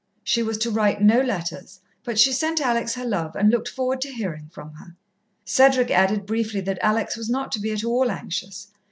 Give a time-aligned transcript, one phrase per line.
[0.23, 4.01] She was to write no letters, but she sent Alex her love and looked forward
[4.01, 4.95] to hearing from her.
[5.45, 8.69] Cedric added briefly that Alex was not to be at all anxious.